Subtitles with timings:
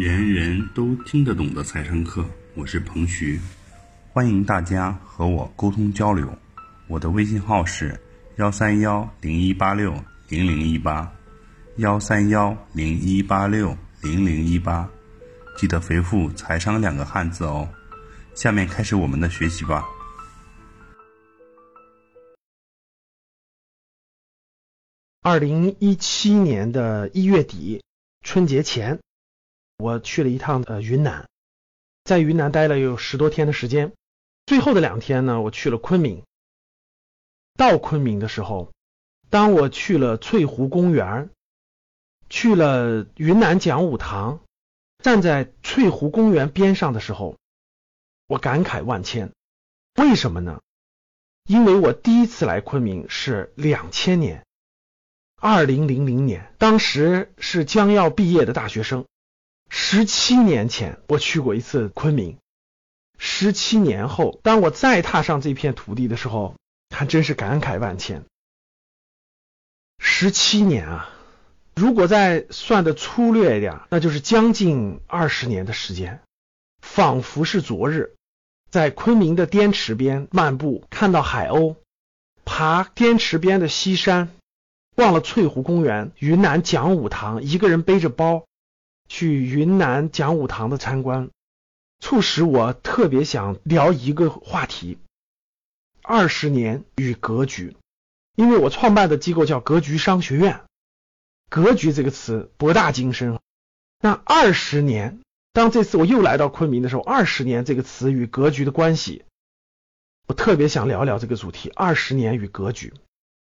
[0.00, 3.38] 人人都听得懂的财商课，我是彭徐，
[4.14, 6.26] 欢迎大家和我沟通交流。
[6.88, 8.00] 我的微信号是
[8.36, 9.92] 幺三幺零一八六
[10.30, 11.12] 零零一八，
[11.76, 14.88] 幺三幺零一八六零零一八，
[15.58, 17.68] 记得回复“财商”两个汉字哦。
[18.34, 19.84] 下面开始我们的学习吧。
[25.20, 27.82] 二零一七年的一月底，
[28.24, 28.98] 春节前，
[29.80, 31.26] 我去了一趟呃云南，
[32.04, 33.92] 在云南待了有十多天的时间。
[34.44, 36.22] 最后的两天呢，我去了昆明。
[37.56, 38.72] 到昆明的时候，
[39.30, 41.30] 当我去了翠湖公园，
[42.28, 44.40] 去了云南讲武堂，
[44.98, 47.36] 站在翠湖公园边上的时候，
[48.26, 49.32] 我感慨万千。
[49.96, 50.60] 为什么呢？
[51.44, 54.44] 因为我第一次来昆明是两千年。
[55.36, 59.06] 二零零零年，当时是将要毕业的大学生。
[59.72, 62.36] 十七年前，我去过一次昆明。
[63.18, 66.56] 十七年后，当我再踏上这片土地的时候，
[66.94, 68.24] 还真是感慨万千。
[69.98, 71.10] 十七年啊，
[71.76, 76.20] 如果再算的粗略一点，那就是将近二十年的时间，
[76.82, 78.14] 仿佛是昨日。
[78.70, 81.76] 在昆明的滇池边漫步，看到海鸥，
[82.44, 84.30] 爬滇池边的西山。
[84.96, 88.44] 逛了翠湖公园、云南讲武堂，一个人背着包
[89.10, 91.30] 去云南讲武堂的参观，
[91.98, 94.98] 促使我特别想聊一个话题：
[96.00, 97.76] 二十年与格局。
[98.36, 100.62] 因为我创办的机构叫格局商学院，
[101.50, 103.38] 格局这个词博大精深。
[104.00, 105.20] 那二十年，
[105.52, 109.24] 当这次我又来到昆明的时候，二十年这个词与格局的关系，
[110.28, 112.94] 我特别想聊聊这个主题：二十年与格局。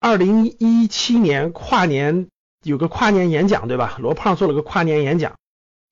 [0.00, 2.28] 二零一七年跨年
[2.62, 3.96] 有个跨年演讲，对吧？
[3.98, 5.34] 罗胖做了个跨年演讲。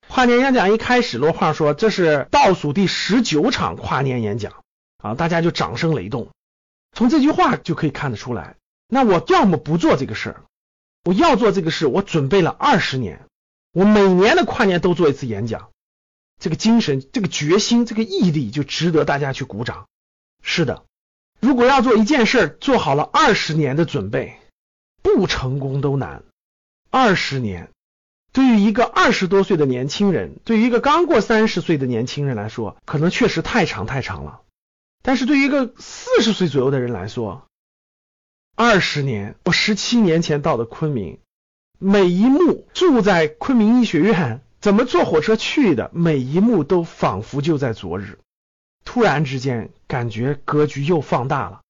[0.07, 4.63] 跨年演讲一开始，罗胖说这是倒数第十九场跨年演讲
[4.97, 6.29] 啊，大家就掌声雷动。
[6.93, 8.55] 从这句话就可以看得出来，
[8.87, 10.43] 那我要么不做这个事儿，
[11.03, 13.25] 我要做这个事，我准备了二十年，
[13.73, 15.69] 我每年的跨年都做一次演讲，
[16.39, 19.87] 这个精神、这个决心、这个毅力就值得大家去鼓掌。
[20.41, 20.83] 是的。
[21.41, 24.39] 如果要做一件事儿，做好了二十年的准备，
[25.01, 26.23] 不成功都难。
[26.89, 27.69] 二十年，
[28.35, 34.41] 对于一个二十多岁的年轻人，对于一个刚过三十岁的年轻人来说，可能确实太长太长了。
[35.01, 37.47] 但是对于一个四十岁左右的人来说，
[38.53, 41.19] 二十年，我十七年前到的昆明，
[41.79, 48.19] 每一幕住在昆明医学院，怎么坐火车去的，每一幕都仿佛就在昨日。
[48.83, 51.61] 突然之间，感觉格局又放大了。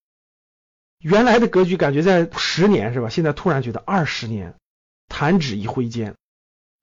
[0.99, 3.09] 原来的格局感觉在十年是吧？
[3.09, 4.55] 现在突然觉得二十年，
[5.07, 6.15] 弹指一挥间，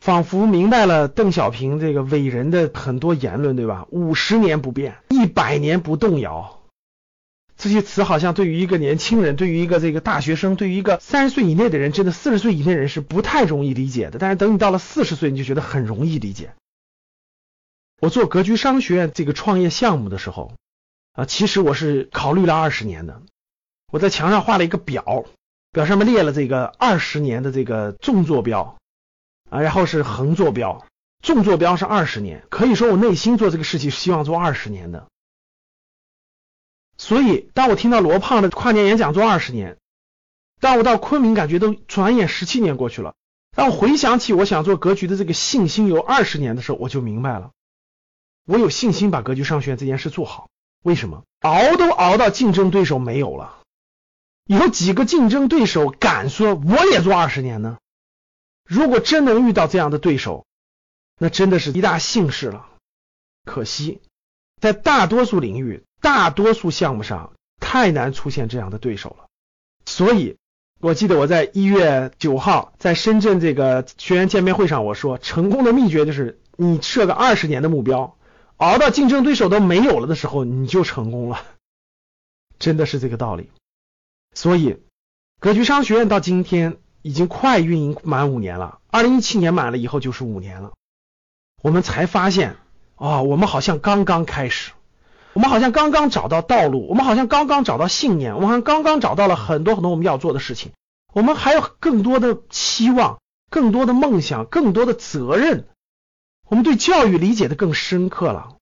[0.03, 3.87] 仿佛明白了邓小平这个伟人的很多言论，对吧？
[3.91, 6.61] 五十年不变，一百年不动摇，
[7.57, 14.19] 这些词好像对于一个年轻人，对于一个这个大学生，对于一个三十岁以内的人，真的四十岁以内人是不太容易理解的。
[14.19, 16.53] 但是等你到了四十岁，你就觉得很容易理解。
[18.01, 20.55] 我做格局商学院这个创业项目的时候
[21.13, 23.23] 啊，其实我是考虑了二十年的。
[23.93, 25.27] 我在墙上画了一个表，
[25.71, 28.79] 表上面列了这个二十年的这个纵坐标
[29.53, 30.87] 啊，然后是横坐标。
[31.23, 35.07] 纵坐标是二十年，可以说我内心做这个事情是希望做二十年的。
[36.97, 39.77] 所以，当我听到罗胖的跨年演讲做二十年，
[40.59, 43.15] 当我到昆明感觉都转眼十七年过去了，
[43.55, 47.51] 当我回想起我想做格局的这个信心有二十年的时候，我就明白了。
[48.47, 50.49] 我有信心把格局商学院这件事做好。
[50.83, 51.25] 为什么？
[51.41, 53.61] 熬都熬到竞争对手没有了，
[54.47, 57.79] 有几个竞争对手敢说我也做二十年呢？
[58.73, 60.47] 如果真能遇到这样的对手，
[61.19, 62.71] 那真的是一大幸事了。
[63.45, 64.01] 可惜，
[64.63, 69.27] 在大多数领域、大多数项目上，太难出现这样的对手了。
[69.85, 70.39] 所以，
[70.81, 78.17] 我记得我在一月九号在深圳这个学员见面会上，我说，成功的秘诀就是你设个二十年的目标。
[78.57, 81.45] 熬到竞争对手都没有了的时候，你就成功了，
[82.59, 83.51] 真的是这个道理。
[84.35, 84.79] 所以，
[85.41, 90.73] 格局商学院到今天已经快运营满五年了，二零一七年满了以后就是五年了。
[91.61, 92.57] 我们才发现，
[92.97, 94.73] 啊，我们好像刚刚开始，
[95.33, 100.73] 我们好像刚刚找到道路，我们好像刚刚找到信念，我们好像刚刚找到了很多很多我们要做的事情，
[101.13, 103.21] 我们还有更多的期望，
[103.51, 105.67] 更多的梦想，更多的责任。
[106.49, 108.57] 我们对教育理解的更深刻了，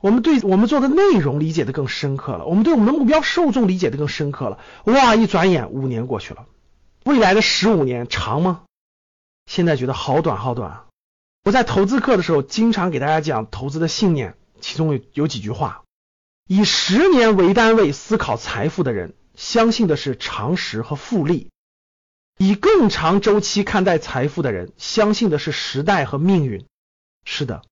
[0.00, 4.58] 我们对我们做的内容理解的更深刻了，我们对我们的目标受众理解的更深刻了。
[4.84, 6.46] 哇，一转眼五年过去了，
[7.06, 8.64] 未来的十五年长吗？
[9.46, 10.86] 现在觉得好短好短。
[11.44, 15.84] 我在投资课的时候，经常给大家讲投资的信念，其中有有几句话：
[16.48, 21.50] 以十年为单位思考财富的人，相信的是常识和复利；
[22.38, 26.66] 以更长周期看待财富的人，相信的是时代和命运。
[27.24, 27.62] 是的，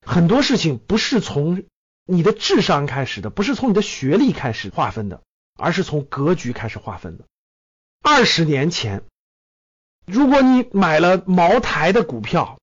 [0.00, 1.62] 很多事情不是从
[2.06, 5.20] 你的智商开始的，不是从你的学历开始划分的，
[5.58, 7.26] 而是从格局开始划分的。
[8.02, 9.02] 二十年前，
[10.06, 12.58] 如果你买了茅台的股票，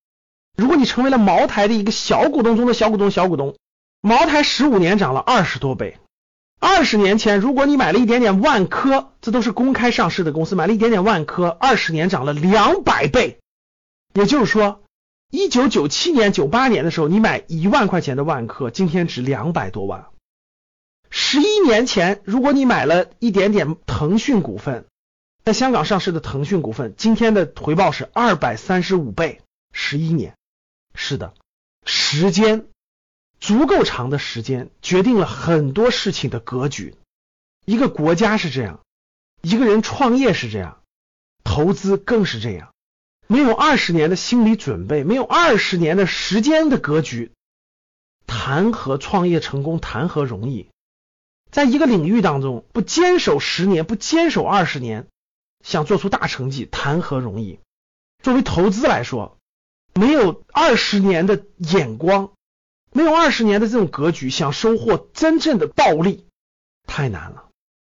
[0.58, 3.56] 如果你成为了茅台的一个小股东中的小股东，小股东，
[4.02, 5.98] 茅台十五年涨了二十多倍。
[6.60, 13.40] 二十年前，如果你买了一点点万科，这都是公开上市的公司，买了一点点万科，二十年涨了两百倍。
[14.14, 14.82] 也就是说，
[15.30, 20.06] 一九九七年、九八年的时候，你买一万块钱的万科，今天值两百多万。
[21.10, 24.86] 十一年前，如果你买了一点点腾讯股份，
[25.46, 29.44] 在香港上市的腾讯股份，今天的回报是二百三十五倍。
[29.72, 30.36] 十一年，
[30.96, 31.36] 是的，
[31.86, 32.66] 时间
[33.40, 36.96] 足够长的时间，决定了很多事情的格局。
[37.64, 38.80] 一个国家是这样，
[39.44, 40.82] 一个人创业是这样，
[41.44, 42.74] 投资更是这样。
[43.28, 47.32] 没有二十年的心理准备，没有二十年的时间的格局，
[48.26, 49.80] 谈何创业成功？
[49.80, 50.70] 谈何容易？
[51.52, 55.06] 在一个领域当中，不坚守十年，不坚守二十年。
[55.66, 57.60] 想做出大成绩，谈何容易？
[58.22, 59.40] 作为投资来说，
[59.96, 62.34] 没有二十年的眼光，
[62.92, 66.28] 没有二十年的这种格局，想收获真正的暴利，
[66.86, 67.50] 太难了。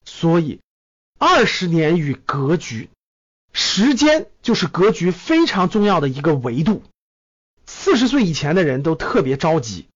[0.06, 0.62] 所以，
[1.20, 2.90] 二十年与格局，
[3.52, 6.84] 时间就是格局非常重要的一个维度。
[7.66, 9.90] 四十岁以前的人都特别着急。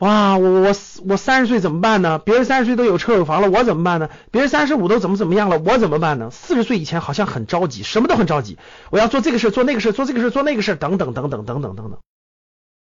[0.00, 0.74] 哇，我我
[1.06, 2.18] 我三十岁怎么办呢？
[2.18, 4.10] 别人三十岁都有车有房了，我怎么办呢？
[4.32, 6.30] 别人三十五都怎么怎么样了，我怎么办呢？
[6.32, 8.58] 四十岁以前好像很着急，什么都很着急，
[8.90, 11.98] 我要做这个事，做那个事，做这个事，做那个事，等等等等等等等等。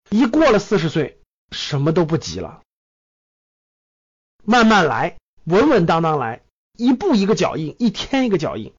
[0.10, 1.20] 一过了四十岁，
[1.52, 2.62] 什么都不急了，
[4.44, 6.42] 慢慢来，稳稳当当来，
[6.76, 8.74] 一步一个脚印，一天一个脚印，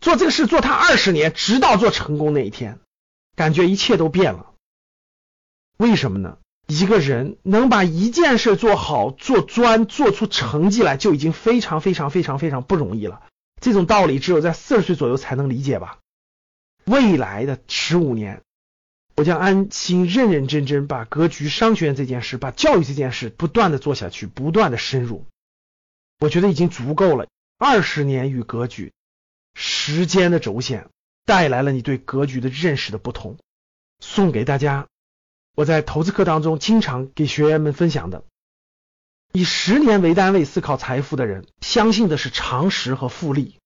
[0.00, 2.78] 做这个事做他二十年，直到做成功那一天，
[3.34, 4.52] 感觉一切都变了。
[5.78, 6.36] 为什么呢？
[6.66, 13.22] 一个人能把一件事做好、做专、做出成绩来，就已经非常非常非常非常不容易了。
[13.60, 15.98] 这种道理只有在四十岁左右才能理解吧。
[16.84, 18.42] 未来的十五年，
[19.16, 25.26] 我将安心认认真真把格局商学院这件事、把教育这件事不断的做下去，不断的深入。
[26.20, 27.26] 我觉得已经足够了。
[27.58, 28.92] 二十年与格局，
[29.54, 30.88] 时间的轴线
[31.24, 33.36] 带来了你对格局的认识的不同。
[34.00, 34.86] 送给大家。
[35.54, 38.24] 我在投资课当中经常给学员们分享的，
[39.32, 43.58] 以十年为单位思考财富的人，相信的是常识和复利；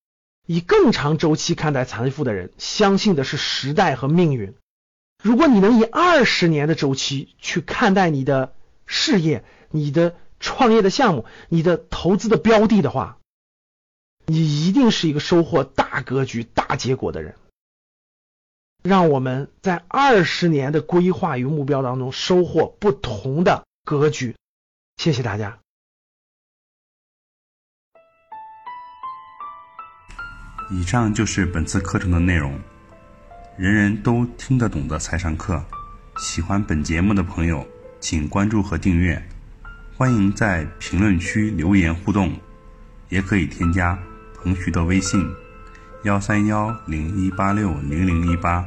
[0.47, 4.55] 以更长周期看待财富的人，相信的是时代和命运。
[5.23, 8.53] 如果你能以二十年的周期去看待你的
[8.85, 13.19] 事业、你的创业的项目、你的投资的标的的话，
[14.27, 17.35] 你一定是一个收获大格局、大结果的人。
[18.89, 24.35] 让我们在二十年的规划与目标当中收获不同的格局。
[24.97, 25.59] 谢谢大家。
[30.71, 32.59] 以上就是本次课程的内容，
[33.59, 35.63] 人人都听得懂的财商课。
[36.17, 37.67] 喜欢本节目的朋友，
[38.01, 39.23] 请关注和订阅。
[39.95, 42.33] 欢迎在评论区留言互动，
[43.11, 43.99] 也可以添加
[44.35, 45.31] 彭徐的微信。
[46.05, 48.67] 幺三幺零一八六零零一八，